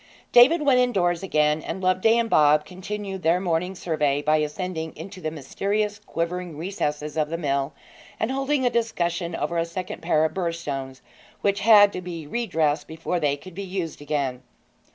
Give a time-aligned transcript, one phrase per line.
[0.31, 5.21] David went indoors again, and Loveday and Bob continued their morning survey by ascending into
[5.21, 7.73] the mysterious quivering recesses of the mill,
[8.19, 11.03] and holding a discussion over a second pair of burr stones,
[11.41, 14.41] which had to be re dressed before they could be used again.